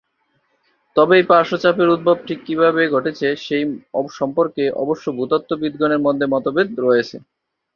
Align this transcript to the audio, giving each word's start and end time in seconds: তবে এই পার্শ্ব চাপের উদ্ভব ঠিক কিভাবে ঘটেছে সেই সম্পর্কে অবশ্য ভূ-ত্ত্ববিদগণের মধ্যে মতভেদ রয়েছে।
তবে 0.95 1.13
এই 1.19 1.25
পার্শ্ব 1.29 1.55
চাপের 1.63 1.87
উদ্ভব 1.89 2.17
ঠিক 2.27 2.39
কিভাবে 2.47 2.81
ঘটেছে 2.93 3.27
সেই 3.45 3.63
সম্পর্কে 4.13 4.63
অবশ্য 4.83 5.05
ভূ-ত্ত্ববিদগণের 5.17 6.01
মধ্যে 6.05 6.25
মতভেদ 6.33 6.69
রয়েছে। 6.79 7.17